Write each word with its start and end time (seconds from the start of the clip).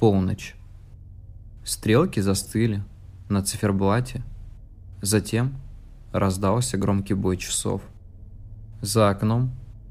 Полночь. 0.00 0.56
Стрелки 1.62 2.20
застыли 2.20 2.82
на 3.28 3.42
циферблате. 3.42 4.22
Затем 5.02 5.58
раздался 6.10 6.78
громкий 6.78 7.12
бой 7.12 7.36
часов. 7.36 7.82
За 8.80 9.10
окном 9.10 9.50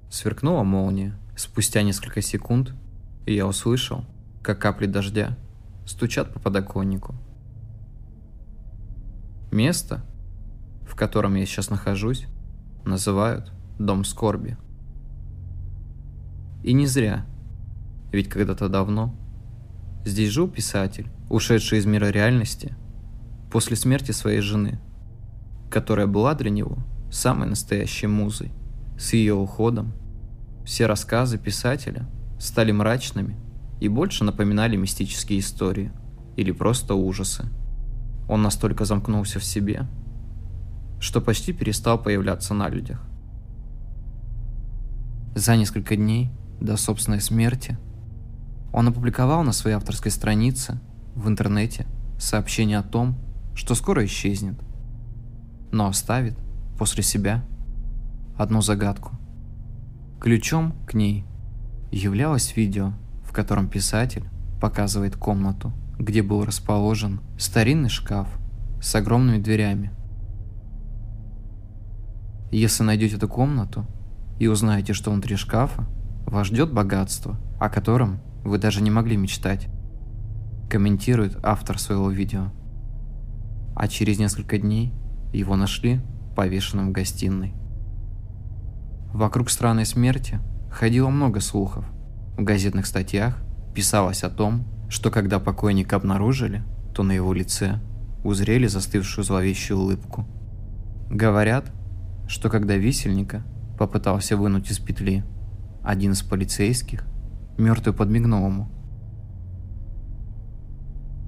сверкнула 0.10 0.64
молния. 0.64 1.16
Спустя 1.36 1.84
несколько 1.84 2.24
секунд 2.24 2.74
я 3.28 3.46
услышал, 3.46 4.04
как 4.42 4.58
капли 4.58 4.88
дождя 4.88 5.38
стучат 5.86 6.34
по 6.34 6.40
подоконнику. 6.40 7.14
Место, 9.52 10.04
в 10.88 10.96
котором 10.96 11.36
я 11.36 11.46
сейчас 11.46 11.70
нахожусь, 11.70 12.26
называют 12.84 13.52
Дом 13.78 14.04
скорби. 14.04 14.58
И 16.64 16.74
не 16.74 16.88
зря, 16.88 17.28
ведь 18.12 18.28
когда-то 18.28 18.70
давно 18.70 19.16
здесь 20.06 20.32
жил 20.32 20.48
писатель, 20.48 21.08
ушедший 21.30 21.80
из 21.80 21.86
мира 21.86 22.08
реальности 22.08 22.76
после 23.52 23.76
смерти 23.76 24.12
своей 24.12 24.42
жены, 24.42 24.80
которая 25.70 26.08
была 26.08 26.36
для 26.36 26.50
него 26.50 26.78
самой 27.12 27.48
настоящей 27.48 28.08
музой. 28.08 28.52
С 28.98 29.14
ее 29.14 29.34
уходом 29.34 29.94
все 30.66 30.86
рассказы 30.86 31.38
писателя 31.38 32.08
стали 32.40 32.72
мрачными 32.72 33.38
и 33.80 33.88
больше 33.88 34.24
напоминали 34.24 34.76
мистические 34.76 35.40
истории 35.40 35.92
или 36.36 36.52
просто 36.52 36.96
ужасы. 36.96 37.46
Он 38.28 38.42
настолько 38.42 38.86
замкнулся 38.86 39.40
в 39.40 39.44
себе, 39.44 39.88
что 41.00 41.22
почти 41.22 41.54
перестал 41.54 42.02
появляться 42.02 42.54
на 42.54 42.70
людях. 42.70 43.02
За 45.36 45.56
несколько 45.56 45.96
дней 45.96 46.30
до 46.60 46.76
собственной 46.78 47.22
смерти 47.22 47.78
он 48.72 48.88
опубликовал 48.88 49.44
на 49.44 49.52
своей 49.52 49.76
авторской 49.76 50.12
странице 50.12 50.80
в 51.16 51.28
интернете 51.28 51.86
сообщение 52.18 52.78
о 52.78 52.84
том, 52.84 53.18
что 53.56 53.76
скоро 53.76 54.06
исчезнет, 54.06 54.60
но 55.72 55.88
оставит 55.88 56.38
после 56.78 57.04
себя 57.04 57.44
одну 58.38 58.62
загадку. 58.62 59.12
Ключом 60.20 60.74
к 60.86 60.94
ней 60.94 61.26
являлось 61.92 62.56
видео, 62.56 62.94
в 63.24 63.34
котором 63.34 63.68
писатель 63.68 64.26
показывает 64.62 65.16
комнату, 65.16 65.74
где 65.98 66.22
был 66.22 66.46
расположен 66.46 67.22
старинный 67.38 67.90
шкаф 67.90 68.28
с 68.82 68.96
огромными 68.96 69.42
дверями. 69.42 69.92
Если 72.52 72.84
найдете 72.84 73.18
эту 73.18 73.28
комнату 73.28 73.86
и 74.40 74.48
узнаете, 74.48 74.94
что 74.94 75.12
внутри 75.12 75.36
шкафа, 75.36 75.86
вас 76.26 76.48
ждет 76.48 76.74
богатство, 76.74 77.38
о 77.60 77.70
котором 77.70 78.20
вы 78.44 78.58
даже 78.58 78.82
не 78.82 78.92
могли 78.92 79.18
мечтать, 79.18 79.68
комментирует 80.70 81.38
автор 81.44 81.80
своего 81.80 82.10
видео. 82.10 82.52
А 83.76 83.88
через 83.88 84.20
несколько 84.20 84.58
дней 84.58 84.94
его 85.34 85.56
нашли 85.56 86.02
повешенным 86.36 86.90
в 86.90 86.92
гостиной. 86.92 87.54
Вокруг 89.14 89.50
странной 89.50 89.86
смерти 89.86 90.40
ходило 90.72 91.10
много 91.10 91.40
слухов. 91.40 91.86
В 92.38 92.44
газетных 92.44 92.86
статьях 92.86 93.38
писалось 93.74 94.24
о 94.24 94.30
том, 94.30 94.66
что 94.90 95.12
когда 95.12 95.40
покойника 95.40 95.96
обнаружили, 95.96 96.64
то 96.94 97.04
на 97.04 97.12
его 97.12 97.34
лице 97.34 97.80
узрели 98.24 98.68
застывшую 98.68 99.26
зловещую 99.26 99.80
улыбку. 99.80 100.28
Говорят, 101.10 101.72
что 102.28 102.50
когда 102.50 102.76
висельника 102.76 103.44
попытался 103.78 104.38
вынуть 104.38 104.70
из 104.70 104.80
петли 104.80 105.24
один 105.84 106.12
из 106.12 106.22
полицейских, 106.22 107.06
мертвый 107.60 107.94
подмигнул 107.94 108.46
ему. 108.48 108.68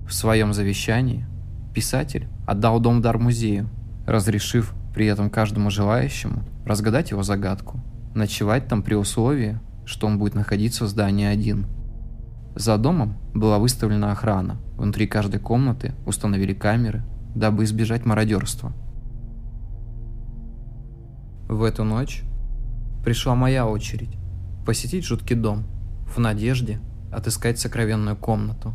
В 0.07 0.13
своем 0.13 0.53
завещании 0.53 1.25
писатель 1.73 2.27
отдал 2.47 2.79
дом 2.79 3.01
дар 3.01 3.17
музею, 3.17 3.69
разрешив 4.05 4.73
при 4.93 5.05
этом 5.05 5.29
каждому 5.29 5.69
желающему 5.69 6.43
разгадать 6.65 7.11
его 7.11 7.23
загадку, 7.23 7.79
ночевать 8.13 8.67
там 8.67 8.83
при 8.83 8.95
условии, 8.95 9.59
что 9.85 10.07
он 10.07 10.19
будет 10.19 10.35
находиться 10.35 10.83
в 10.85 10.87
здании 10.87 11.25
один. 11.25 11.67
За 12.55 12.77
домом 12.77 13.17
была 13.33 13.57
выставлена 13.57 14.11
охрана, 14.11 14.57
внутри 14.75 15.07
каждой 15.07 15.39
комнаты 15.39 15.93
установили 16.05 16.53
камеры, 16.53 17.03
дабы 17.35 17.63
избежать 17.63 18.05
мародерства. 18.05 18.73
В 21.47 21.63
эту 21.63 21.83
ночь 21.83 22.23
пришла 23.03 23.35
моя 23.35 23.65
очередь 23.67 24.17
посетить 24.65 25.05
жуткий 25.05 25.35
дом 25.35 25.65
в 26.15 26.19
надежде 26.19 26.79
отыскать 27.11 27.59
сокровенную 27.59 28.15
комнату. 28.15 28.73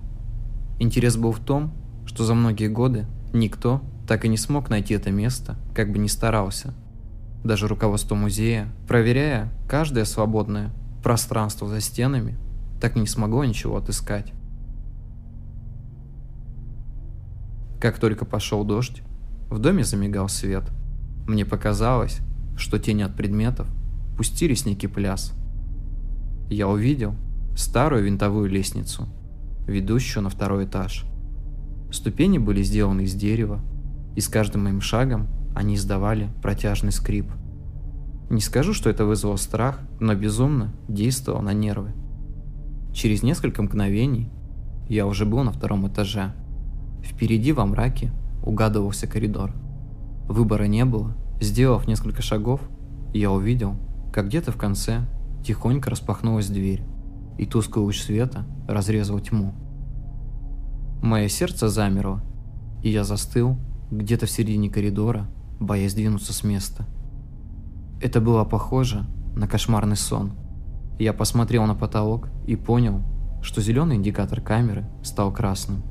Интерес 0.78 1.16
был 1.16 1.32
в 1.32 1.40
том, 1.40 1.72
что 2.06 2.24
за 2.24 2.34
многие 2.34 2.68
годы 2.68 3.06
никто 3.32 3.82
так 4.06 4.24
и 4.24 4.28
не 4.28 4.36
смог 4.36 4.70
найти 4.70 4.94
это 4.94 5.10
место, 5.10 5.56
как 5.74 5.90
бы 5.90 5.98
ни 5.98 6.06
старался. 6.06 6.74
Даже 7.44 7.68
руководство 7.68 8.14
музея, 8.14 8.72
проверяя 8.86 9.52
каждое 9.68 10.04
свободное 10.04 10.70
пространство 11.02 11.68
за 11.68 11.80
стенами, 11.80 12.36
так 12.80 12.96
и 12.96 13.00
не 13.00 13.06
смогло 13.06 13.44
ничего 13.44 13.76
отыскать. 13.76 14.32
Как 17.80 17.98
только 17.98 18.24
пошел 18.24 18.64
дождь, 18.64 19.02
в 19.50 19.58
доме 19.58 19.84
замигал 19.84 20.28
свет. 20.28 20.64
Мне 21.26 21.44
показалось, 21.44 22.18
что 22.56 22.78
тени 22.78 23.02
от 23.02 23.16
предметов 23.16 23.66
пустились 24.16 24.66
некий 24.66 24.86
пляс. 24.86 25.32
Я 26.48 26.68
увидел 26.68 27.14
старую 27.56 28.04
винтовую 28.04 28.50
лестницу, 28.50 29.08
ведущую 29.66 30.22
на 30.22 30.28
второй 30.28 30.66
этаж. 30.66 31.06
Ступени 31.90 32.36
были 32.38 32.62
сделаны 32.62 33.02
из 33.02 33.14
дерева, 33.14 33.60
и 34.14 34.20
с 34.20 34.28
каждым 34.28 34.64
моим 34.64 34.80
шагом 34.82 35.28
они 35.54 35.76
издавали 35.76 36.28
протяжный 36.42 36.92
скрип. 36.92 37.26
Не 38.28 38.40
скажу, 38.40 38.74
что 38.74 38.90
это 38.90 39.06
вызвало 39.06 39.36
страх, 39.36 39.80
но 40.00 40.14
безумно 40.14 40.74
действовало 40.86 41.40
на 41.40 41.54
нервы. 41.54 41.92
Через 42.92 43.22
несколько 43.22 43.62
мгновений 43.62 44.30
я 44.88 45.06
уже 45.06 45.24
был 45.24 45.42
на 45.42 45.52
втором 45.52 45.88
этаже. 45.88 46.34
Впереди 47.02 47.52
во 47.52 47.64
мраке 47.64 48.12
угадывался 48.44 49.06
коридор. 49.06 49.52
Выбора 50.28 50.64
не 50.64 50.84
было. 50.84 51.16
Сделав 51.40 51.86
несколько 51.86 52.20
шагов, 52.20 52.60
я 53.14 53.30
увидел, 53.30 53.76
как 54.12 54.26
где-то 54.26 54.52
в 54.52 54.56
конце 54.56 55.06
тихонько 55.44 55.88
распахнулась 55.90 56.48
дверь, 56.48 56.82
и 57.38 57.46
тусклый 57.46 57.84
луч 57.84 58.00
света 58.00 58.46
разрезал 58.68 59.20
тьму. 59.20 59.54
Мое 61.02 61.28
сердце 61.28 61.68
замерло, 61.68 62.22
и 62.82 62.90
я 62.90 63.04
застыл 63.04 63.56
где-то 63.90 64.26
в 64.26 64.30
середине 64.30 64.70
коридора, 64.70 65.28
боясь 65.60 65.94
двинуться 65.94 66.32
с 66.32 66.42
места. 66.42 66.86
Это 68.00 68.20
было 68.20 68.44
похоже 68.44 69.06
на 69.36 69.46
кошмарный 69.46 69.96
сон. 69.96 70.32
Я 70.98 71.12
посмотрел 71.12 71.64
на 71.66 71.74
потолок 71.74 72.28
и 72.46 72.56
понял, 72.56 73.02
что 73.42 73.60
зеленый 73.60 73.96
индикатор 73.96 74.40
камеры 74.40 74.88
стал 75.02 75.32
красным. 75.32 75.82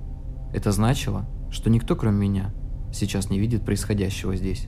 Это 0.54 0.72
значило, 0.72 1.28
что 1.52 1.70
никто, 1.70 1.96
кроме 1.96 2.28
меня, 2.28 2.54
сейчас 2.92 3.30
не 3.30 3.40
видит 3.40 3.64
происходящего 3.64 4.36
здесь. 4.36 4.68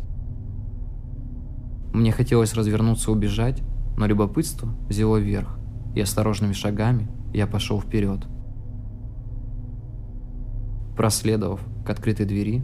Мне 1.93 2.11
хотелось 2.11 2.53
развернуться 2.53 3.11
и 3.11 3.13
убежать, 3.13 3.61
но 3.97 4.05
любопытство 4.05 4.69
взяло 4.87 5.17
вверх, 5.17 5.56
и 5.97 6.01
осторожными 6.01 6.53
шагами 6.53 7.07
я 7.33 7.47
пошел 7.47 7.81
вперед. 7.81 8.27
Проследовав 10.95 11.59
к 11.83 11.89
открытой 11.89 12.27
двери, 12.27 12.63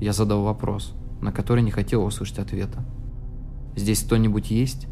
я 0.00 0.14
задал 0.14 0.44
вопрос, 0.44 0.94
на 1.20 1.30
который 1.30 1.62
не 1.62 1.70
хотел 1.70 2.02
услышать 2.02 2.38
ответа. 2.38 2.82
«Здесь 3.76 4.02
кто-нибудь 4.02 4.50
есть?» 4.50 4.88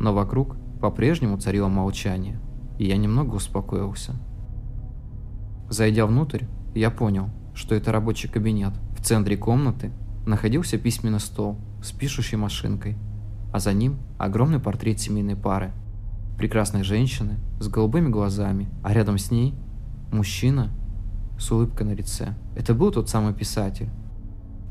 Но 0.00 0.12
вокруг 0.12 0.56
по-прежнему 0.80 1.38
царило 1.38 1.68
молчание, 1.68 2.40
и 2.76 2.86
я 2.86 2.96
немного 2.96 3.36
успокоился. 3.36 4.14
Зайдя 5.70 6.06
внутрь, 6.06 6.44
я 6.74 6.90
понял, 6.90 7.30
что 7.54 7.76
это 7.76 7.92
рабочий 7.92 8.28
кабинет. 8.28 8.72
В 8.96 9.02
центре 9.02 9.36
комнаты 9.36 9.92
находился 10.26 10.76
письменный 10.76 11.20
стол 11.20 11.56
с 11.82 11.92
пишущей 11.92 12.36
машинкой, 12.36 12.96
а 13.52 13.60
за 13.60 13.72
ним 13.72 13.98
огромный 14.18 14.58
портрет 14.58 14.98
семейной 14.98 15.36
пары. 15.36 15.72
Прекрасной 16.38 16.84
женщины 16.84 17.40
с 17.58 17.66
голубыми 17.66 18.10
глазами, 18.10 18.68
а 18.84 18.94
рядом 18.94 19.18
с 19.18 19.32
ней 19.32 19.56
мужчина 20.12 20.70
с 21.36 21.50
улыбкой 21.50 21.84
на 21.84 21.94
лице. 21.94 22.34
Это 22.54 22.74
был 22.74 22.92
тот 22.92 23.08
самый 23.08 23.34
писатель. 23.34 23.88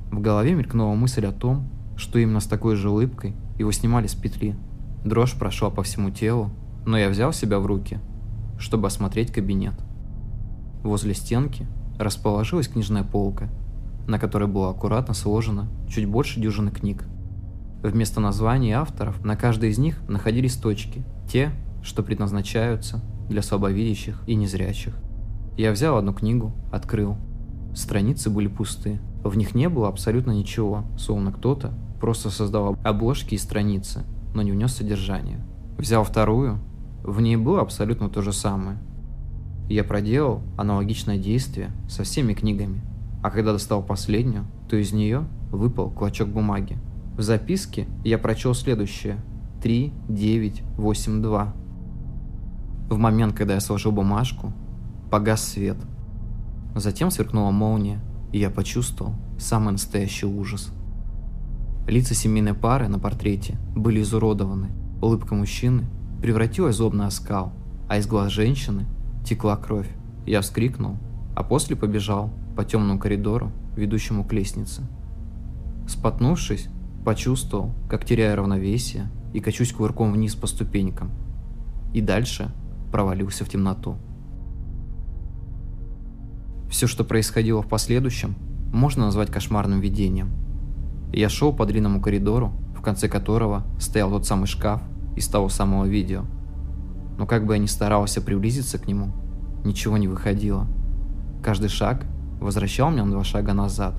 В 0.10 0.22
голове 0.22 0.54
мелькнула 0.54 0.96
мысль 0.96 1.26
о 1.26 1.34
том, 1.34 1.68
что 1.98 2.20
именно 2.20 2.40
с 2.40 2.46
такой 2.46 2.78
же 2.78 2.90
улыбкой 2.90 3.36
его 3.60 3.74
снимали 3.74 4.08
с 4.08 4.16
петли. 4.16 4.56
Дрожь 5.04 5.38
прошла 5.38 5.70
по 5.70 5.84
всему 5.84 6.10
телу, 6.10 6.52
но 6.86 6.98
я 6.98 7.10
взял 7.10 7.34
себя 7.34 7.60
в 7.60 7.66
руки, 7.66 8.00
чтобы 8.58 8.88
осмотреть 8.88 9.34
кабинет. 9.34 9.76
Возле 10.84 11.14
стенки 11.14 11.68
расположилась 12.00 12.70
книжная 12.70 13.04
полка, 13.04 13.50
на 14.08 14.20
которой 14.20 14.48
было 14.48 14.70
аккуратно 14.70 15.14
сложено 15.14 15.68
чуть 15.90 16.06
больше 16.06 16.40
дюжины 16.40 16.72
книг. 16.72 17.04
Вместо 17.84 18.20
названий 18.20 18.72
авторов 18.72 19.24
на 19.24 19.36
каждой 19.36 19.70
из 19.70 19.78
них 19.78 20.02
находились 20.08 20.56
точки, 20.56 21.04
те, 21.30 21.52
что 21.84 22.04
предназначаются 22.04 23.02
для 23.30 23.42
слабовидящих 23.42 24.24
и 24.28 24.36
незрячих. 24.36 24.98
Я 25.58 25.72
взял 25.72 25.98
одну 25.98 26.14
книгу, 26.14 26.54
открыл. 26.72 27.18
Страницы 27.74 28.30
были 28.30 28.48
пусты. 28.48 29.00
В 29.24 29.36
них 29.38 29.56
не 29.56 29.70
было 29.70 29.88
абсолютно 29.88 30.32
ничего, 30.32 30.84
словно 30.98 31.32
кто-то 31.32 31.74
просто 32.00 32.30
создал 32.30 32.78
обложки 32.84 33.36
и 33.36 33.40
страницы, 33.40 34.04
но 34.34 34.42
не 34.42 34.52
внес 34.52 34.74
содержание. 34.74 35.44
Взял 35.78 36.04
вторую, 36.04 36.60
в 37.04 37.22
ней 37.22 37.36
было 37.38 37.62
абсолютно 37.62 38.10
то 38.10 38.22
же 38.22 38.34
самое. 38.34 38.78
Я 39.70 39.84
проделал 39.84 40.42
аналогичное 40.58 41.18
действие 41.18 41.72
со 41.90 42.04
всеми 42.04 42.34
книгами, 42.34 42.82
а 43.24 43.30
когда 43.30 43.52
достал 43.52 43.84
последнюю, 43.84 44.46
то 44.70 44.76
из 44.76 44.94
нее 44.94 45.28
выпал 45.52 45.90
клочок 45.90 46.30
бумаги. 46.30 46.78
В 47.18 47.24
записке 47.24 47.88
я 48.04 48.20
прочел 48.20 48.54
следующее. 48.54 49.18
3, 49.64 49.92
9, 50.08 50.64
8, 50.78 51.22
2. 51.24 51.54
В 52.92 52.98
момент, 53.00 53.36
когда 53.36 53.56
я 53.56 53.60
сложил 53.60 53.92
бумажку, 53.92 54.54
погас 55.10 55.44
свет. 55.44 55.78
Затем 56.76 57.10
сверкнула 57.10 57.50
молния, 57.50 58.00
и 58.32 58.38
я 58.38 58.52
почувствовал 58.52 59.16
самый 59.40 59.72
настоящий 59.72 60.28
ужас. 60.28 60.72
Лица 61.88 62.14
семейной 62.14 62.54
пары 62.54 62.88
на 62.88 63.00
портрете 63.00 63.58
были 63.76 64.04
изуродованы. 64.04 64.70
Улыбка 65.02 65.34
мужчины 65.34 65.86
превратилась 66.22 66.76
в 66.76 66.78
злобный 66.78 67.08
оскал, 67.08 67.52
а 67.90 67.98
из 67.98 68.06
глаз 68.06 68.32
женщины 68.32 68.86
текла 69.26 69.58
кровь. 69.58 69.90
Я 70.28 70.42
вскрикнул, 70.42 70.98
а 71.36 71.42
после 71.42 71.76
побежал 71.76 72.30
по 72.56 72.64
темному 72.64 73.00
коридору, 73.00 73.52
ведущему 73.76 74.24
к 74.24 74.34
лестнице. 74.34 74.84
Спотнувшись, 75.88 76.70
почувствовал, 77.08 77.72
как 77.88 78.04
теряю 78.04 78.36
равновесие 78.36 79.10
и 79.32 79.40
качусь 79.40 79.72
кувырком 79.72 80.12
вниз 80.12 80.36
по 80.36 80.46
ступенькам. 80.46 81.10
И 81.94 82.02
дальше 82.02 82.52
провалился 82.92 83.46
в 83.46 83.50
темноту. 83.50 83.96
Все, 86.70 86.86
что 86.86 87.06
происходило 87.06 87.62
в 87.62 87.70
последующем, 87.70 88.36
можно 88.74 89.06
назвать 89.06 89.32
кошмарным 89.32 89.80
видением. 89.80 90.34
Я 91.14 91.30
шел 91.30 91.54
по 91.54 91.66
длинному 91.66 92.02
коридору, 92.02 92.52
в 92.78 92.82
конце 92.82 93.08
которого 93.08 93.64
стоял 93.80 94.10
тот 94.10 94.26
самый 94.26 94.48
шкаф 94.48 94.82
из 95.16 95.30
того 95.30 95.48
самого 95.48 95.86
видео. 95.86 96.26
Но 97.18 97.26
как 97.26 97.46
бы 97.46 97.54
я 97.54 97.60
ни 97.60 97.68
старался 97.68 98.22
приблизиться 98.22 98.80
к 98.80 98.86
нему, 98.86 99.14
ничего 99.64 99.96
не 99.96 100.10
выходило. 100.10 100.68
Каждый 101.42 101.70
шаг 101.70 102.06
возвращал 102.42 102.92
меня 102.92 103.06
на 103.06 103.12
два 103.12 103.24
шага 103.24 103.54
назад. 103.54 103.96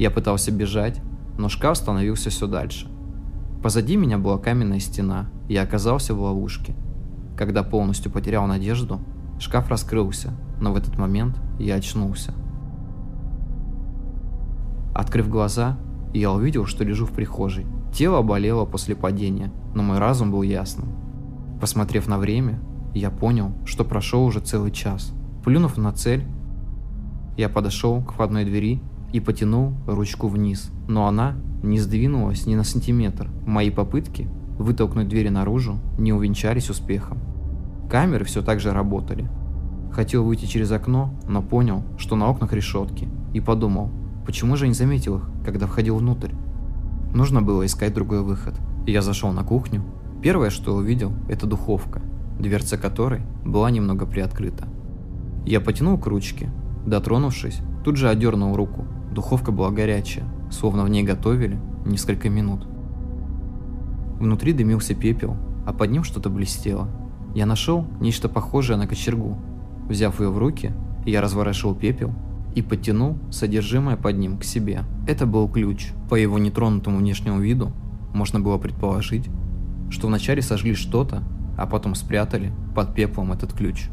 Я 0.00 0.10
пытался 0.10 0.50
бежать, 0.50 1.00
но 1.38 1.48
шкаф 1.48 1.76
становился 1.76 2.30
все 2.30 2.46
дальше. 2.46 2.88
Позади 3.62 3.96
меня 3.96 4.18
была 4.18 4.38
каменная 4.38 4.78
стена, 4.78 5.26
и 5.48 5.54
я 5.54 5.62
оказался 5.62 6.14
в 6.14 6.20
ловушке. 6.20 6.74
Когда 7.36 7.62
полностью 7.62 8.12
потерял 8.12 8.46
надежду, 8.46 9.00
шкаф 9.38 9.68
раскрылся, 9.68 10.32
но 10.60 10.72
в 10.72 10.76
этот 10.76 10.98
момент 10.98 11.36
я 11.58 11.76
очнулся. 11.76 12.34
Открыв 14.94 15.28
глаза, 15.28 15.76
я 16.12 16.30
увидел, 16.30 16.66
что 16.66 16.84
лежу 16.84 17.06
в 17.06 17.12
прихожей. 17.12 17.66
Тело 17.92 18.22
болело 18.22 18.64
после 18.64 18.94
падения, 18.94 19.52
но 19.74 19.82
мой 19.82 19.98
разум 19.98 20.30
был 20.30 20.42
ясным. 20.42 20.88
Посмотрев 21.60 22.06
на 22.06 22.18
время, 22.18 22.60
я 22.94 23.10
понял, 23.10 23.52
что 23.64 23.84
прошел 23.84 24.24
уже 24.24 24.40
целый 24.40 24.70
час. 24.70 25.12
Плюнув 25.44 25.76
на 25.76 25.92
цель, 25.92 26.24
я 27.36 27.48
подошел 27.48 28.02
к 28.02 28.12
входной 28.12 28.44
двери 28.44 28.80
и 29.14 29.20
потянул 29.20 29.74
ручку 29.86 30.26
вниз, 30.26 30.72
но 30.88 31.06
она 31.06 31.36
не 31.62 31.78
сдвинулась 31.78 32.46
ни 32.46 32.56
на 32.56 32.64
сантиметр. 32.64 33.30
Мои 33.46 33.70
попытки 33.70 34.28
вытолкнуть 34.58 35.06
двери 35.06 35.28
наружу 35.28 35.78
не 35.98 36.12
увенчались 36.12 36.68
успехом. 36.68 37.18
Камеры 37.88 38.24
все 38.24 38.42
так 38.42 38.58
же 38.58 38.72
работали. 38.72 39.30
Хотел 39.92 40.24
выйти 40.24 40.46
через 40.46 40.72
окно, 40.72 41.14
но 41.28 41.42
понял, 41.42 41.84
что 41.96 42.16
на 42.16 42.28
окнах 42.28 42.52
решетки, 42.52 43.08
и 43.32 43.38
подумал, 43.38 43.88
почему 44.26 44.56
же 44.56 44.66
не 44.66 44.74
заметил 44.74 45.18
их, 45.18 45.30
когда 45.44 45.68
входил 45.68 45.98
внутрь. 45.98 46.32
Нужно 47.14 47.40
было 47.40 47.64
искать 47.64 47.94
другой 47.94 48.22
выход. 48.22 48.54
Я 48.84 49.00
зашел 49.00 49.30
на 49.30 49.44
кухню. 49.44 49.84
Первое, 50.24 50.50
что 50.50 50.74
увидел, 50.74 51.12
это 51.28 51.46
духовка, 51.46 52.02
дверца 52.40 52.78
которой 52.78 53.20
была 53.44 53.70
немного 53.70 54.06
приоткрыта. 54.06 54.66
Я 55.46 55.60
потянул 55.60 55.98
к 55.98 56.06
ручке, 56.08 56.50
дотронувшись, 56.84 57.60
тут 57.84 57.96
же 57.96 58.08
одернул 58.08 58.56
руку. 58.56 58.84
Духовка 59.14 59.52
была 59.52 59.70
горячая, 59.70 60.24
словно 60.50 60.82
в 60.82 60.88
ней 60.88 61.04
готовили 61.04 61.56
несколько 61.86 62.28
минут. 62.28 62.66
Внутри 64.18 64.52
дымился 64.52 64.96
пепел, 64.96 65.36
а 65.64 65.72
под 65.72 65.92
ним 65.92 66.02
что-то 66.02 66.30
блестело. 66.30 66.88
Я 67.32 67.46
нашел 67.46 67.86
нечто 68.00 68.28
похожее 68.28 68.76
на 68.76 68.88
кочергу. 68.88 69.38
Взяв 69.88 70.20
ее 70.20 70.30
в 70.30 70.38
руки, 70.38 70.72
я 71.06 71.20
разворошил 71.20 71.76
пепел 71.76 72.12
и 72.56 72.62
подтянул 72.62 73.16
содержимое 73.30 73.96
под 73.96 74.18
ним 74.18 74.36
к 74.36 74.42
себе. 74.42 74.82
Это 75.06 75.26
был 75.26 75.48
ключ. 75.48 75.92
По 76.10 76.16
его 76.16 76.40
нетронутому 76.40 76.98
внешнему 76.98 77.38
виду 77.38 77.70
можно 78.12 78.40
было 78.40 78.58
предположить, 78.58 79.28
что 79.90 80.08
вначале 80.08 80.42
сожгли 80.42 80.74
что-то, 80.74 81.22
а 81.56 81.66
потом 81.66 81.94
спрятали 81.94 82.52
под 82.74 82.96
пеплом 82.96 83.30
этот 83.30 83.52
ключ. 83.52 83.86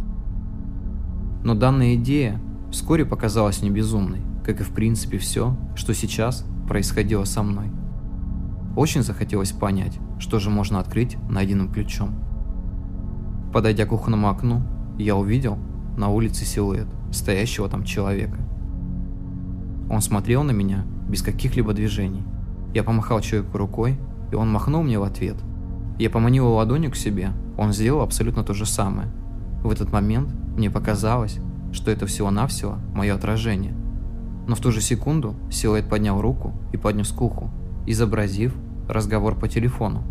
Но 1.44 1.54
данная 1.54 1.94
идея 1.94 2.42
вскоре 2.72 3.06
показалась 3.06 3.62
мне 3.62 3.70
безумной, 3.70 4.22
как 4.44 4.62
и 4.62 4.64
в 4.64 4.72
принципе 4.72 5.18
все, 5.18 5.56
что 5.76 5.94
сейчас 5.94 6.46
происходило 6.68 7.24
со 7.26 7.44
мной. 7.44 7.72
Очень 8.76 9.04
захотелось 9.04 9.52
понять, 9.52 10.00
что 10.20 10.40
же 10.40 10.50
можно 10.50 10.80
открыть 10.80 11.18
найденным 11.30 11.72
ключом. 11.72 12.16
Подойдя 13.54 13.86
к 13.86 13.90
кухонному 13.90 14.30
окну, 14.30 14.62
я 14.98 15.16
увидел 15.16 15.58
на 15.98 16.10
улице 16.10 16.46
силуэт 16.46 16.88
стоящего 17.12 17.68
там 17.68 17.84
человека. 17.84 18.38
Он 19.90 20.02
смотрел 20.02 20.44
на 20.44 20.52
меня 20.52 20.86
без 21.10 21.22
каких-либо 21.22 21.74
движений. 21.74 22.24
Я 22.74 22.84
помахал 22.84 23.20
человеку 23.20 23.58
рукой, 23.58 24.00
и 24.32 24.36
он 24.36 24.50
махнул 24.50 24.84
мне 24.84 24.98
в 24.98 25.04
ответ. 25.04 25.36
Я 26.00 26.10
поманил 26.10 26.48
ладонью 26.48 26.92
к 26.92 26.96
себе, 26.96 27.32
он 27.58 27.74
сделал 27.74 28.02
абсолютно 28.02 28.44
то 28.44 28.54
же 28.54 28.66
самое. 28.66 29.10
В 29.64 29.70
этот 29.70 29.92
момент 29.92 30.34
мне 30.56 30.72
показалось, 30.72 31.40
что 31.74 31.92
это 31.92 32.06
всего-навсего 32.06 32.78
мое 32.94 33.14
отражение. 33.14 33.76
Но 34.48 34.56
в 34.56 34.60
ту 34.60 34.72
же 34.72 34.82
секунду 34.82 35.36
силуэт 35.50 35.90
поднял 35.90 36.20
руку 36.20 36.54
и 36.74 36.78
поднес 36.78 37.12
к 37.12 37.22
уху, 37.22 37.50
изобразив 37.86 38.56
разговор 38.88 39.36
по 39.36 39.48
телефону. 39.48 40.04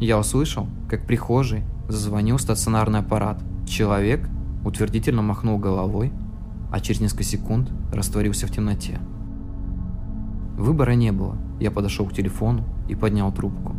Я 0.00 0.18
услышал, 0.18 0.68
как 0.88 1.02
в 1.02 1.06
прихожей 1.06 1.64
зазвонил 1.88 2.38
стационарный 2.38 3.00
аппарат. 3.00 3.42
Человек 3.66 4.28
утвердительно 4.64 5.22
махнул 5.22 5.58
головой 5.58 6.12
а 6.70 6.80
через 6.80 7.00
несколько 7.00 7.24
секунд 7.24 7.70
растворился 7.92 8.46
в 8.46 8.50
темноте. 8.50 8.98
Выбора 10.56 10.92
не 10.92 11.12
было. 11.12 11.36
Я 11.60 11.70
подошел 11.70 12.06
к 12.06 12.12
телефону 12.12 12.64
и 12.88 12.94
поднял 12.94 13.32
трубку. 13.32 13.74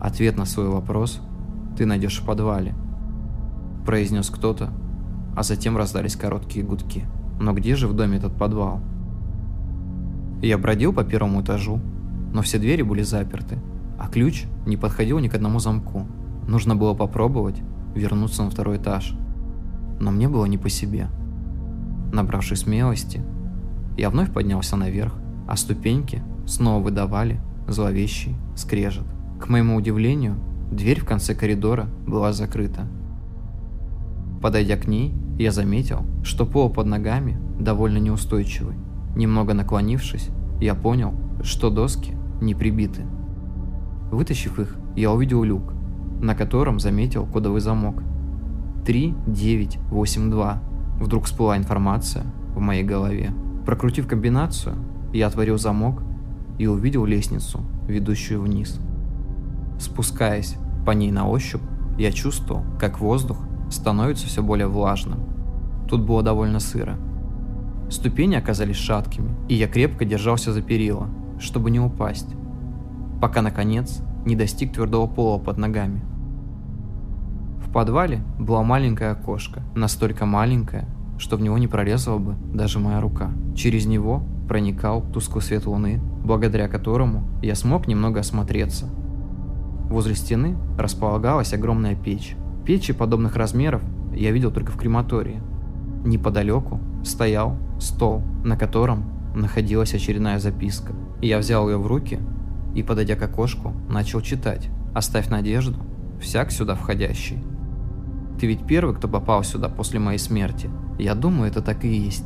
Ответ 0.00 0.36
на 0.36 0.44
свой 0.44 0.68
вопрос 0.68 1.20
ты 1.76 1.86
найдешь 1.86 2.20
в 2.20 2.26
подвале, 2.26 2.74
произнес 3.84 4.30
кто-то, 4.30 4.70
а 5.36 5.42
затем 5.42 5.76
раздались 5.76 6.16
короткие 6.16 6.64
гудки. 6.64 7.04
Но 7.40 7.52
где 7.52 7.76
же 7.76 7.88
в 7.88 7.94
доме 7.94 8.18
этот 8.18 8.36
подвал? 8.36 8.80
Я 10.42 10.58
бродил 10.58 10.92
по 10.92 11.04
первому 11.04 11.42
этажу, 11.42 11.80
но 12.32 12.42
все 12.42 12.58
двери 12.58 12.82
были 12.82 13.02
заперты, 13.02 13.58
а 13.98 14.08
ключ 14.08 14.44
не 14.66 14.76
подходил 14.76 15.18
ни 15.18 15.28
к 15.28 15.34
одному 15.34 15.58
замку. 15.58 16.06
Нужно 16.46 16.76
было 16.76 16.94
попробовать 16.94 17.60
вернуться 17.94 18.44
на 18.44 18.50
второй 18.50 18.76
этаж– 18.76 19.14
но 20.00 20.10
мне 20.10 20.28
было 20.28 20.46
не 20.46 20.58
по 20.58 20.68
себе. 20.68 21.08
Набравшись 22.12 22.60
смелости, 22.60 23.20
я 23.96 24.10
вновь 24.10 24.32
поднялся 24.32 24.76
наверх, 24.76 25.14
а 25.46 25.56
ступеньки 25.56 26.22
снова 26.46 26.82
выдавали 26.82 27.40
зловещий 27.66 28.36
скрежет. 28.56 29.04
К 29.40 29.48
моему 29.48 29.76
удивлению, 29.76 30.36
дверь 30.70 31.00
в 31.00 31.04
конце 31.04 31.34
коридора 31.34 31.86
была 32.06 32.32
закрыта. 32.32 32.86
Подойдя 34.40 34.76
к 34.76 34.86
ней, 34.86 35.12
я 35.38 35.52
заметил, 35.52 36.00
что 36.22 36.44
пол 36.44 36.70
под 36.70 36.86
ногами 36.86 37.38
довольно 37.58 37.98
неустойчивый. 37.98 38.76
Немного 39.16 39.54
наклонившись, 39.54 40.30
я 40.60 40.74
понял, 40.74 41.14
что 41.42 41.70
доски 41.70 42.14
не 42.40 42.54
прибиты. 42.54 43.06
Вытащив 44.10 44.58
их, 44.58 44.76
я 44.96 45.12
увидел 45.12 45.42
люк, 45.42 45.72
на 46.20 46.34
котором 46.34 46.80
заметил 46.80 47.26
кодовый 47.26 47.60
замок– 47.60 48.02
3982. 48.88 50.62
Вдруг 50.98 51.24
всплыла 51.24 51.58
информация 51.58 52.24
в 52.54 52.60
моей 52.60 52.82
голове. 52.82 53.32
Прокрутив 53.66 54.08
комбинацию, 54.08 54.76
я 55.12 55.26
отворил 55.26 55.58
замок 55.58 56.02
и 56.58 56.66
увидел 56.66 57.04
лестницу, 57.04 57.60
ведущую 57.86 58.40
вниз. 58.40 58.80
Спускаясь 59.78 60.56
по 60.86 60.92
ней 60.92 61.12
на 61.12 61.28
ощупь, 61.28 61.60
я 61.98 62.10
чувствовал, 62.12 62.64
как 62.80 62.98
воздух 62.98 63.36
становится 63.70 64.26
все 64.26 64.42
более 64.42 64.68
влажным. 64.68 65.20
Тут 65.88 66.02
было 66.02 66.22
довольно 66.22 66.60
сыро. 66.60 66.96
Ступени 67.90 68.34
оказались 68.34 68.76
шаткими, 68.76 69.34
и 69.48 69.54
я 69.54 69.66
крепко 69.66 70.04
держался 70.04 70.52
за 70.52 70.60
перила, 70.60 71.08
чтобы 71.40 71.70
не 71.70 71.80
упасть, 71.80 72.28
пока, 73.20 73.40
наконец, 73.40 74.02
не 74.26 74.36
достиг 74.36 74.74
твердого 74.74 75.06
пола 75.06 75.38
под 75.38 75.56
ногами 75.56 76.02
В 77.64 77.72
подвале 77.72 78.22
было 78.38 78.62
маленькое 78.62 79.12
окошко, 79.12 79.62
настолько 79.74 80.26
маленькое, 80.26 80.86
что 81.16 81.36
в 81.36 81.40
него 81.40 81.56
не 81.56 81.66
пролезла 81.66 82.18
бы 82.18 82.34
даже 82.52 82.78
моя 82.78 83.00
рука. 83.00 83.30
Через 83.56 83.86
него 83.86 84.22
проникал 84.48 85.02
тусклый 85.02 85.42
свет 85.42 85.66
луны, 85.66 86.00
благодаря 86.24 86.68
которому 86.68 87.24
я 87.42 87.54
смог 87.54 87.86
немного 87.86 88.20
осмотреться. 88.20 88.86
Возле 89.90 90.14
стены 90.14 90.56
располагалась 90.78 91.54
огромная 91.54 91.94
печь. 91.94 92.36
Печи 92.66 92.92
подобных 92.92 93.36
размеров 93.36 93.82
я 94.14 94.30
видел 94.30 94.50
только 94.50 94.72
в 94.72 94.76
крематории. 94.76 95.40
Неподалеку 96.04 96.80
стоял 97.04 97.56
стол, 97.80 98.22
на 98.44 98.56
котором 98.56 99.04
находилась 99.34 99.94
очередная 99.94 100.38
записка. 100.38 100.92
Я 101.20 101.38
взял 101.38 101.68
ее 101.68 101.78
в 101.78 101.86
руки 101.86 102.20
и, 102.74 102.82
подойдя 102.82 103.16
к 103.16 103.22
окошку, 103.22 103.72
начал 103.88 104.20
читать. 104.20 104.68
«Оставь 104.94 105.28
надежду, 105.28 105.78
всяк 106.20 106.50
сюда 106.50 106.74
входящий». 106.74 107.38
Ты 108.40 108.46
ведь 108.46 108.66
первый, 108.66 108.94
кто 108.94 109.08
попал 109.08 109.42
сюда 109.42 109.68
после 109.68 109.98
моей 109.98 110.18
смерти. 110.18 110.70
Я 110.98 111.14
думаю, 111.14 111.50
это 111.50 111.60
так 111.60 111.84
и 111.84 111.88
есть. 111.88 112.24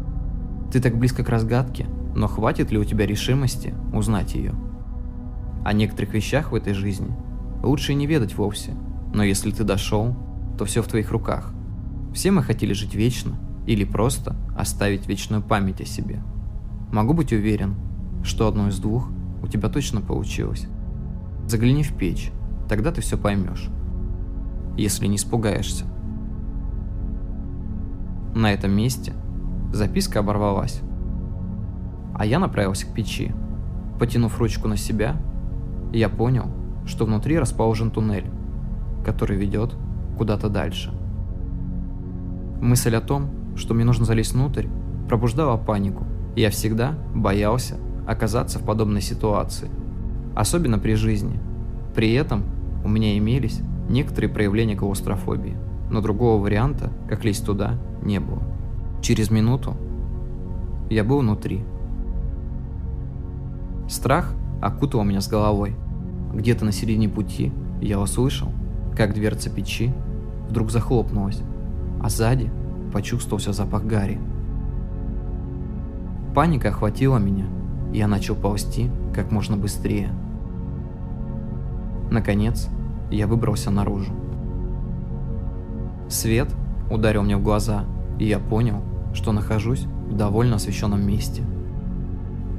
Ты 0.71 0.81
так 0.81 0.97
близко 0.97 1.25
к 1.25 1.29
разгадке, 1.29 1.87
но 2.15 2.29
хватит 2.29 2.71
ли 2.71 2.79
у 2.79 2.85
тебя 2.85 3.07
решимости 3.07 3.75
узнать 3.93 4.35
ее? 4.35 4.55
О 5.65 5.73
некоторых 5.73 6.13
вещах 6.15 6.53
в 6.53 6.55
этой 6.55 6.75
жизни 6.75 7.15
лучше 7.63 7.95
не 7.95 8.07
ведать 8.07 8.37
вовсе, 8.37 8.75
но 9.15 9.23
если 9.23 9.51
ты 9.51 9.65
дошел, 9.65 10.15
то 10.59 10.65
все 10.65 10.83
в 10.83 10.89
твоих 10.89 11.11
руках. 11.11 11.53
Все 12.13 12.31
мы 12.31 12.43
хотели 12.43 12.75
жить 12.75 12.95
вечно 12.95 13.39
или 13.67 13.85
просто 13.85 14.37
оставить 14.57 15.07
вечную 15.07 15.43
память 15.43 15.81
о 15.81 15.85
себе. 15.85 16.23
Могу 16.93 17.15
быть 17.15 17.33
уверен, 17.33 17.75
что 18.23 18.49
одно 18.49 18.69
из 18.69 18.79
двух 18.79 19.09
у 19.43 19.47
тебя 19.47 19.69
точно 19.69 20.01
получилось. 20.01 20.67
Загляни 21.47 21.83
в 21.83 21.95
печь, 21.95 22.31
тогда 22.69 22.93
ты 22.93 23.01
все 23.01 23.17
поймешь. 23.17 23.69
Если 24.77 25.07
не 25.07 25.17
испугаешься. 25.17 25.85
На 28.35 28.53
этом 28.53 28.73
месте 28.73 29.13
записка 29.73 30.21
оборвалась. 30.21 30.81
А 32.15 32.25
я 32.25 32.39
направился 32.39 32.87
к 32.87 32.95
печи. 32.95 33.33
Потянув 33.99 34.39
ручку 34.39 34.69
на 34.69 34.77
себя, 34.77 35.17
я 35.93 36.09
понял, 36.09 36.47
что 36.87 37.05
внутри 37.05 37.39
расположен 37.39 37.91
туннель, 37.91 38.31
который 39.05 39.37
ведет 39.37 39.77
куда-то 40.17 40.49
дальше. 40.49 40.93
Мысль 42.61 42.97
о 42.97 43.01
том, 43.01 43.31
что 43.57 43.75
мне 43.75 43.85
нужно 43.85 44.05
залезть 44.05 44.33
внутрь, 44.33 44.67
пробуждала 45.09 45.57
панику. 45.57 46.05
Я 46.37 46.51
всегда 46.51 46.99
боялся 47.15 47.77
оказаться 48.07 48.59
в 48.59 48.65
подобной 48.65 49.01
ситуации, 49.01 49.71
особенно 50.35 50.79
при 50.79 50.95
жизни. 50.95 51.39
При 51.95 52.13
этом 52.15 52.45
у 52.85 52.89
меня 52.89 53.17
имелись 53.19 53.61
некоторые 53.89 54.31
проявления 54.31 54.77
клаустрофобии, 54.77 55.57
но 55.91 56.01
другого 56.01 56.43
варианта, 56.43 56.91
как 57.09 57.25
лезть 57.25 57.45
туда, 57.45 57.79
не 58.03 58.19
было. 58.19 58.43
Через 59.03 59.31
минуту 59.31 59.77
я 60.91 61.05
был 61.05 61.19
внутри. 61.19 61.65
Страх 63.89 64.33
окутывал 64.61 65.05
меня 65.05 65.21
с 65.21 65.29
головой. 65.29 65.77
Где-то 66.33 66.65
на 66.65 66.73
середине 66.73 67.09
пути 67.09 67.53
я 67.81 68.01
услышал, 68.01 68.49
как 68.97 69.13
дверца 69.13 69.51
печи 69.51 69.93
вдруг 70.49 70.71
захлопнулась, 70.71 71.43
а 72.01 72.09
сзади 72.09 72.51
почувствовался 72.93 73.53
запах 73.53 73.85
гари. 73.85 74.21
Паника 76.35 76.69
охватила 76.69 77.19
меня, 77.19 77.47
и 77.93 77.99
я 77.99 78.07
начал 78.07 78.35
ползти 78.35 78.91
как 79.15 79.31
можно 79.31 79.57
быстрее. 79.57 80.11
Наконец, 82.11 82.69
я 83.11 83.27
выбрался 83.27 83.71
наружу. 83.71 84.13
Свет 86.09 86.49
ударил 86.91 87.23
мне 87.23 87.37
в 87.37 87.43
глаза, 87.43 87.85
и 88.19 88.27
я 88.27 88.39
понял, 88.39 88.83
что 89.15 89.33
нахожусь 89.33 89.87
в 90.09 90.17
довольно 90.17 90.57
освещенном 90.57 91.07
месте. 91.07 91.43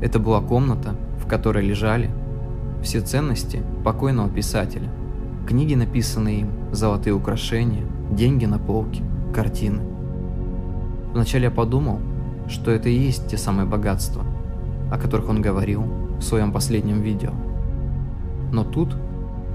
Это 0.02 0.20
была 0.20 0.42
комната, 0.42 0.96
в 1.18 1.28
которой 1.28 1.66
лежали 1.66 2.10
все 2.82 3.02
ценности 3.02 3.64
покойного 3.84 4.30
писателя. 4.30 4.90
Книги, 5.48 5.76
написанные 5.76 6.42
им, 6.42 6.50
золотые 6.72 7.14
украшения, 7.14 7.86
деньги 8.12 8.46
на 8.46 8.60
полке, 8.60 9.04
картины. 9.34 9.93
Вначале 11.14 11.46
я 11.46 11.52
подумал, 11.52 12.00
что 12.48 12.72
это 12.72 12.90
и 12.90 12.98
есть 12.98 13.28
те 13.28 13.38
самые 13.38 13.68
богатства, 13.68 14.26
о 14.92 14.98
которых 14.98 15.30
он 15.30 15.42
говорил 15.42 15.84
в 16.18 16.22
своем 16.22 16.52
последнем 16.52 17.02
видео. 17.02 17.32
Но 18.52 18.64
тут 18.64 18.96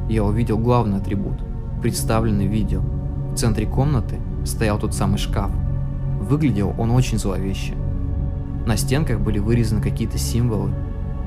я 0.08 0.24
увидел 0.24 0.58
главный 0.58 0.98
атрибут, 0.98 1.38
представленный 1.82 2.46
в 2.46 2.52
видео. 2.52 2.80
В 3.32 3.36
центре 3.36 3.66
комнаты 3.66 4.20
стоял 4.44 4.78
тот 4.78 4.94
самый 4.94 5.18
шкаф. 5.18 5.50
Выглядел 6.20 6.74
он 6.78 6.90
очень 6.92 7.18
зловеще. 7.18 7.74
На 8.66 8.76
стенках 8.76 9.20
были 9.20 9.38
вырезаны 9.38 9.80
какие-то 9.80 10.18
символы, 10.18 10.70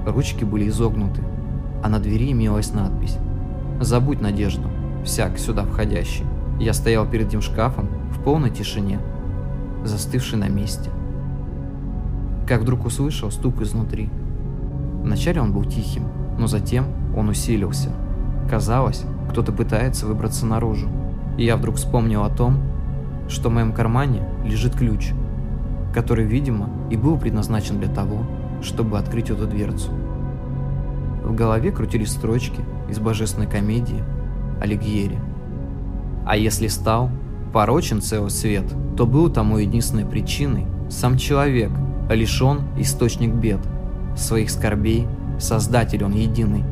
ручки 0.05 0.43
были 0.43 0.69
изогнуты, 0.69 1.23
а 1.83 1.89
на 1.89 1.99
двери 1.99 2.31
имелась 2.31 2.73
надпись 2.73 3.17
«Забудь 3.79 4.21
надежду, 4.21 4.69
всяк 5.03 5.37
сюда 5.37 5.63
входящий». 5.63 6.25
Я 6.59 6.73
стоял 6.73 7.07
перед 7.07 7.27
этим 7.27 7.41
шкафом 7.41 7.89
в 8.11 8.21
полной 8.23 8.51
тишине, 8.51 8.99
застывший 9.83 10.37
на 10.37 10.47
месте. 10.47 10.89
Как 12.47 12.61
вдруг 12.61 12.85
услышал 12.85 13.31
стук 13.31 13.61
изнутри. 13.61 14.09
Вначале 15.03 15.41
он 15.41 15.53
был 15.53 15.63
тихим, 15.63 16.03
но 16.37 16.47
затем 16.47 16.85
он 17.15 17.29
усилился. 17.29 17.89
Казалось, 18.49 19.03
кто-то 19.29 19.51
пытается 19.51 20.05
выбраться 20.05 20.45
наружу. 20.45 20.87
И 21.37 21.45
я 21.45 21.55
вдруг 21.57 21.75
вспомнил 21.75 22.23
о 22.23 22.29
том, 22.29 22.61
что 23.27 23.49
в 23.49 23.53
моем 23.53 23.71
кармане 23.71 24.27
лежит 24.43 24.75
ключ, 24.75 25.11
который, 25.93 26.25
видимо, 26.25 26.69
и 26.89 26.97
был 26.97 27.17
предназначен 27.17 27.79
для 27.79 27.87
того, 27.87 28.25
чтобы 28.61 28.99
открыть 28.99 29.29
эту 29.29 29.47
дверцу. 29.47 29.91
В 31.23 31.33
голове 31.33 31.71
крутились 31.71 32.11
строчки 32.11 32.59
из 32.89 32.99
божественной 32.99 33.47
комедии 33.47 34.03
Алигьери. 34.59 35.19
А 36.25 36.35
если 36.35 36.67
стал 36.67 37.09
порочен 37.53 38.01
целый 38.01 38.29
свет, 38.31 38.65
то 38.97 39.05
был 39.05 39.29
тому 39.29 39.57
единственной 39.57 40.05
причиной 40.05 40.65
сам 40.89 41.17
человек, 41.17 41.71
лишен 42.09 42.61
источник 42.77 43.33
бед, 43.33 43.59
своих 44.15 44.49
скорбей, 44.49 45.07
Создатель 45.41 46.03
он 46.03 46.13
единый. 46.13 46.63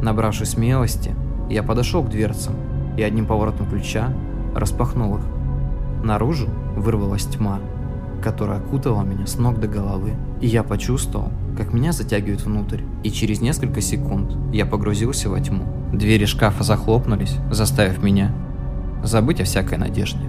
Набравшись 0.00 0.50
смелости, 0.50 1.12
я 1.50 1.64
подошел 1.64 2.04
к 2.04 2.08
дверцам 2.08 2.54
и 2.96 3.02
одним 3.02 3.26
поворотом 3.26 3.68
ключа 3.68 4.14
распахнул 4.54 5.16
их. 5.16 5.24
Наружу 6.04 6.46
вырвалась 6.76 7.24
тьма, 7.24 7.58
которая 8.22 8.60
окутала 8.60 9.02
меня 9.02 9.26
с 9.26 9.38
ног 9.38 9.58
до 9.58 9.66
головы, 9.66 10.12
и 10.40 10.46
я 10.46 10.62
почувствовал, 10.62 11.30
как 11.60 11.74
меня 11.74 11.92
затягивают 11.92 12.40
внутрь, 12.40 12.80
и 13.04 13.10
через 13.10 13.42
несколько 13.42 13.82
секунд 13.82 14.34
я 14.50 14.64
погрузился 14.64 15.28
во 15.28 15.38
тьму. 15.40 15.64
Двери 15.92 16.24
шкафа 16.24 16.64
захлопнулись, 16.64 17.36
заставив 17.50 18.02
меня 18.02 18.32
забыть 19.04 19.42
о 19.42 19.44
всякой 19.44 19.76
надежде. 19.76 20.20